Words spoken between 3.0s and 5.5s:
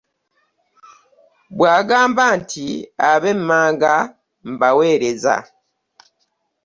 ab'emmanga mbawereza.